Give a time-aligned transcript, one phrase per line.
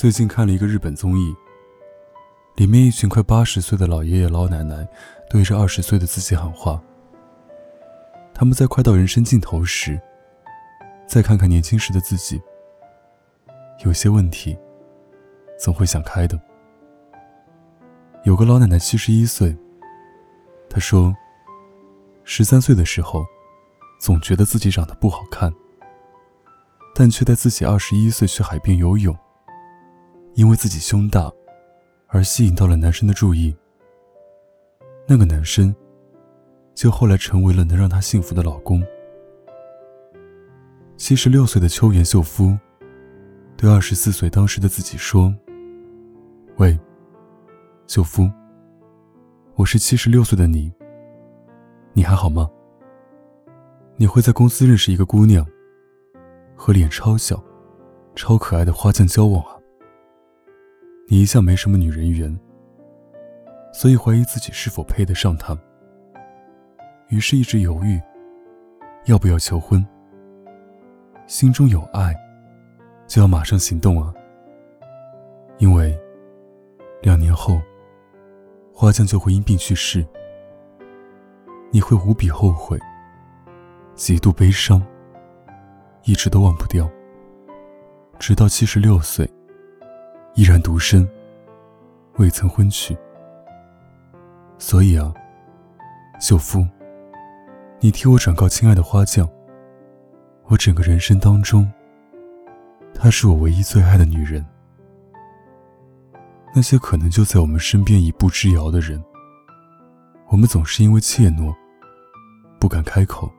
[0.00, 1.36] 最近看了一个日本综艺，
[2.56, 4.88] 里面一群快八十岁的老爷爷老奶奶
[5.28, 6.82] 对着二十岁的自己喊话。
[8.32, 10.00] 他们在快到人生尽头时，
[11.06, 12.40] 再看看年轻时的自己，
[13.84, 14.58] 有些问题
[15.58, 16.40] 总会想开的。
[18.24, 19.54] 有个老奶奶七十一岁，
[20.70, 21.14] 她说，
[22.24, 23.22] 十三岁的时候，
[24.00, 25.52] 总觉得自己长得不好看，
[26.94, 29.14] 但却带自己二十一岁去海边游泳。
[30.34, 31.30] 因为自己胸大，
[32.06, 33.54] 而吸引到了男生的注意。
[35.06, 35.74] 那个男生，
[36.74, 38.82] 就后来成为了能让她幸福的老公。
[40.96, 42.56] 七十六岁的秋元秀夫，
[43.56, 45.34] 对二十四岁当时的自己说
[46.58, 46.78] ：“喂，
[47.86, 48.30] 秀夫，
[49.56, 50.72] 我是七十六岁的你，
[51.92, 52.48] 你还好吗？
[53.96, 55.44] 你会在公司认识一个姑娘，
[56.54, 57.42] 和脸超小、
[58.14, 59.44] 超可爱的花匠交往？”
[61.12, 62.38] 你一向没什么女人缘，
[63.72, 65.58] 所以怀疑自己是否配得上她，
[67.08, 68.00] 于是一直犹豫，
[69.06, 69.84] 要不要求婚。
[71.26, 72.14] 心中有爱，
[73.08, 74.14] 就要马上行动啊！
[75.58, 75.98] 因为
[77.02, 77.60] 两年后，
[78.72, 80.06] 花匠就会因病去世，
[81.72, 82.78] 你会无比后悔，
[83.96, 84.80] 极度悲伤，
[86.04, 86.88] 一直都忘不掉，
[88.20, 89.28] 直到七十六岁。
[90.34, 91.08] 依然独身，
[92.16, 92.96] 未曾婚娶。
[94.58, 95.12] 所以啊，
[96.20, 96.66] 秀夫，
[97.80, 99.28] 你替我转告亲爱的花匠，
[100.44, 101.70] 我整个人生当中，
[102.94, 104.44] 她是我唯一最爱的女人。
[106.54, 109.02] 那些可能就在我们身边一步之遥的人，
[110.28, 111.54] 我们总是因为怯懦，
[112.58, 113.30] 不敢开口。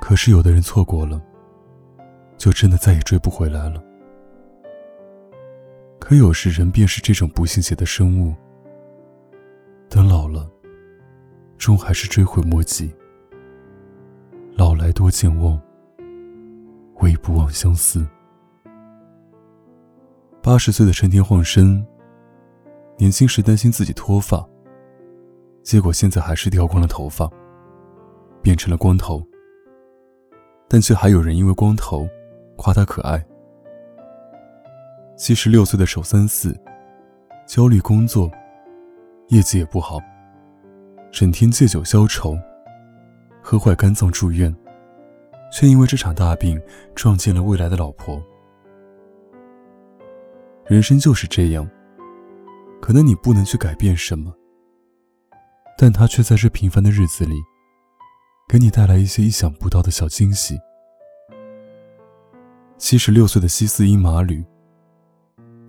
[0.00, 1.20] 可是有的人错过了，
[2.36, 3.82] 就真的再也追不回来了。
[6.08, 8.34] 可有时人便是这种不信邪的生物，
[9.90, 10.50] 等老了，
[11.58, 12.90] 终还是追悔莫及。
[14.56, 15.60] 老来多健忘，
[17.02, 18.08] 唯不忘相思。
[20.42, 21.86] 八十岁的陈天晃生，
[22.96, 24.42] 年轻时担心自己脱发，
[25.62, 27.30] 结果现在还是掉光了头发，
[28.40, 29.22] 变成了光头。
[30.68, 32.08] 但却还有人因为光头，
[32.56, 33.22] 夸他可爱。
[35.18, 36.56] 七十六岁的守三四，
[37.44, 38.30] 焦虑工作，
[39.30, 39.98] 业绩也不好，
[41.10, 42.38] 整天借酒消愁，
[43.42, 44.54] 喝坏肝脏住院，
[45.50, 46.58] 却因为这场大病
[46.94, 48.22] 撞见了未来的老婆。
[50.66, 51.68] 人生就是这样，
[52.80, 54.32] 可能你不能去改变什么，
[55.76, 57.42] 但他却在这平凡的日子里，
[58.48, 60.56] 给你带来一些意想不到的小惊喜。
[62.76, 64.44] 七十六岁的西斯因马吕。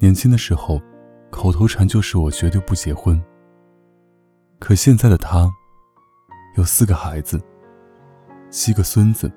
[0.01, 0.81] 年轻的时候，
[1.29, 3.21] 口头禅就是“我绝对不结婚”。
[4.57, 5.51] 可现在的他，
[6.55, 7.37] 有四个孩子，
[8.49, 9.29] 七个孙子。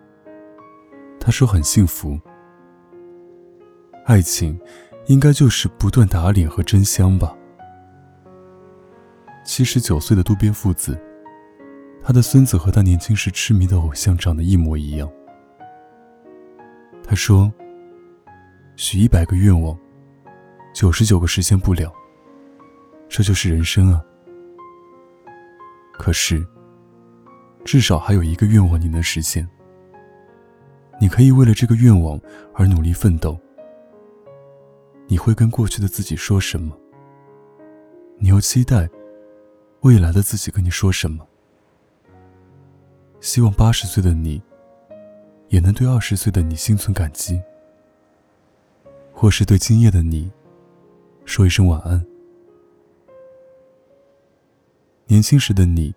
[1.19, 2.17] 他说很幸福。
[4.05, 4.57] 爱情，
[5.07, 7.37] 应该就是不断打脸和真香吧。
[9.45, 10.97] 七十九岁的渡边父子，
[12.05, 15.11] 他的孙子和他年轻时痴迷的偶像长得一模一样。
[17.03, 17.53] 他说
[18.77, 19.77] ：“许一百个愿望。”
[20.73, 21.93] 九十九个实现不了，
[23.09, 24.03] 这就是人生啊。
[25.93, 26.45] 可是，
[27.65, 29.49] 至少还有一个愿望你能实现。
[31.01, 32.21] 你可以为了这个愿望
[32.55, 33.39] 而努力奋斗。
[35.09, 36.77] 你会跟过去的自己说什么？
[38.19, 38.89] 你又期待
[39.81, 41.27] 未来的自己跟你说什么？
[43.21, 44.43] 希望八十岁的你，
[45.49, 47.41] 也能对二十岁的你心存感激，
[49.13, 50.33] 或是对今夜的你。
[51.25, 52.05] 说一声晚安。
[55.07, 55.95] 年轻时的你，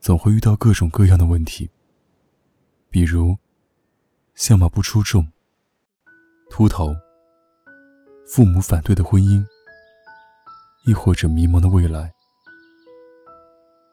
[0.00, 1.70] 总会遇到各种各样的问题，
[2.90, 3.36] 比如
[4.34, 5.26] 相貌不出众、
[6.50, 6.94] 秃头、
[8.26, 9.44] 父母反对的婚姻，
[10.84, 12.12] 亦或者迷茫的未来。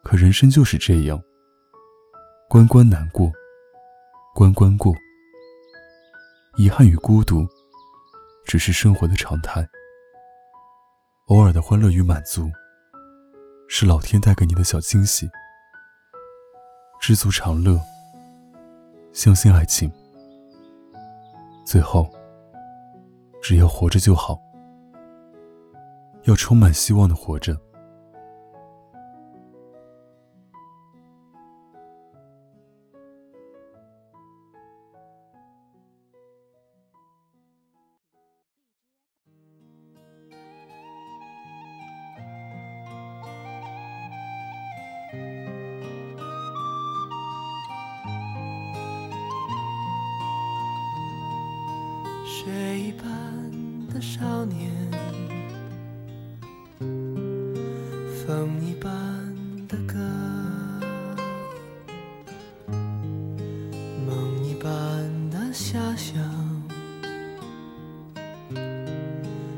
[0.04, 1.22] 可人生就是这样，
[2.50, 3.32] 关关难过，
[4.34, 4.94] 关关过。
[6.58, 7.48] 遗憾与孤独，
[8.44, 9.66] 只是生活的常态。
[11.32, 12.52] 偶尔的欢乐与满足，
[13.70, 15.30] 是老天带给你的小惊喜。
[17.00, 17.80] 知足常乐，
[19.14, 19.90] 相信爱情，
[21.66, 22.06] 最后，
[23.42, 24.38] 只要活着就好，
[26.24, 27.58] 要充满希望的活着。
[52.44, 52.50] 水
[52.80, 53.08] 一般
[53.94, 54.72] 的少年，
[56.80, 58.90] 风一般
[59.68, 60.00] 的歌，
[64.08, 66.20] 梦一般的遐想。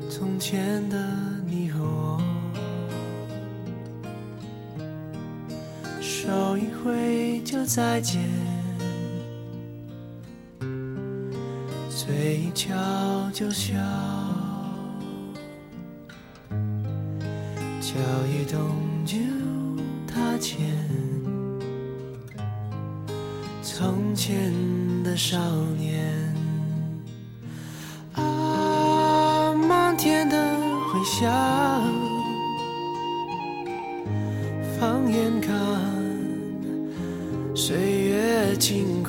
[0.10, 0.98] 从前的
[1.48, 2.22] 你和我，
[6.02, 8.53] 手一挥就再见。
[12.54, 13.74] 悄悄就笑，
[17.82, 17.96] 脚
[18.28, 18.60] 一动
[19.06, 19.18] 就
[20.08, 20.70] 踏前。
[23.62, 24.54] 从前
[25.04, 25.38] 的少
[25.78, 26.14] 年，
[28.14, 30.38] 啊，漫天的
[30.92, 31.32] 回响，
[34.80, 35.52] 放眼看，
[37.56, 39.03] 岁月静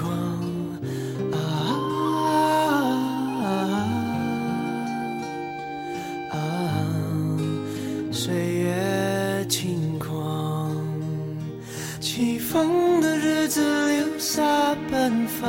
[14.44, 15.48] 留下奔放，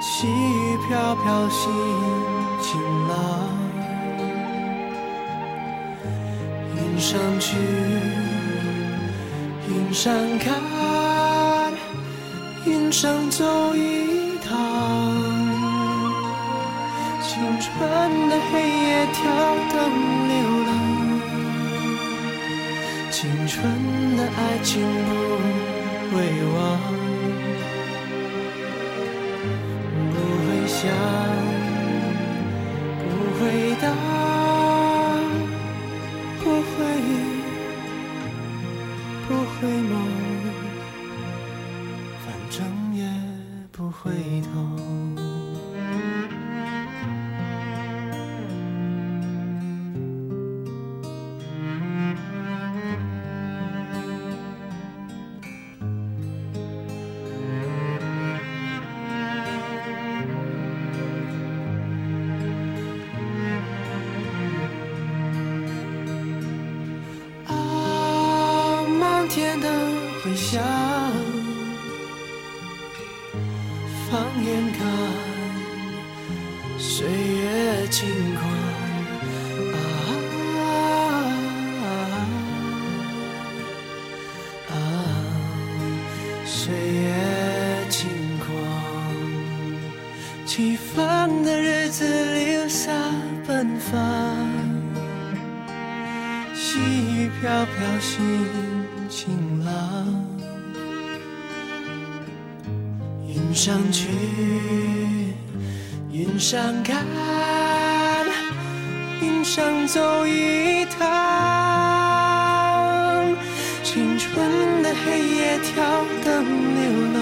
[0.00, 1.72] 细雨飘飘心
[2.60, 3.14] 晴朗，
[6.74, 7.56] 云上去，
[9.68, 10.52] 云上看，
[12.66, 13.44] 云上走
[13.76, 14.50] 一趟。
[17.22, 19.22] 青春的黑夜跳
[19.72, 19.78] 灯
[20.28, 20.34] 流
[20.66, 20.68] 浪，
[23.12, 23.62] 青春
[24.16, 25.75] 的爱情不
[26.16, 26.22] 会
[26.54, 26.80] 忘，
[30.10, 30.14] 不
[30.46, 30.80] 会想，
[33.02, 33.04] 不
[33.38, 33.44] 会
[33.82, 33.86] 答，
[69.36, 69.68] 天的
[70.24, 70.64] 回响，
[74.08, 74.80] 放眼看，
[76.78, 78.50] 岁月轻狂
[79.74, 79.76] 啊
[84.70, 84.74] 啊！
[86.46, 87.12] 岁月
[87.90, 88.08] 轻
[88.38, 88.48] 狂，
[90.46, 92.06] 起风的日子
[92.36, 92.90] 留下
[93.46, 93.94] 奔放，
[96.54, 98.75] 细雨飘飘心。
[103.36, 104.08] 云上去，
[106.10, 107.04] 云上看，
[109.20, 111.04] 云上走一趟。
[113.82, 115.84] 青春的黑夜跳
[116.24, 116.44] 灯
[116.74, 116.80] 流
[117.12, 117.20] 浪，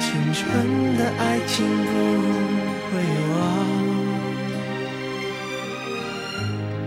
[0.00, 1.92] 青春的爱情不
[2.88, 2.90] 会
[3.34, 3.38] 忘，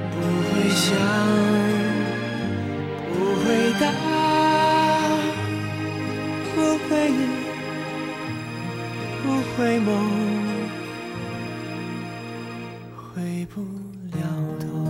[0.09, 1.50] 不会想。
[9.83, 9.93] 梦
[12.95, 13.61] 回不
[14.15, 14.21] 了
[14.59, 14.80] 头。